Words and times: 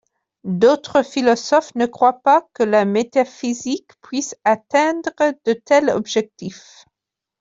D'autres 0.47 1.03
philosophes 1.03 1.75
ne 1.75 1.85
croient 1.85 2.21
pas 2.23 2.49
que 2.55 2.63
la 2.63 2.85
métaphysique 2.85 3.91
puisse 4.01 4.35
atteindre 4.43 5.11
de 5.45 5.53
tels 5.53 5.91
objectifs. 5.91 6.85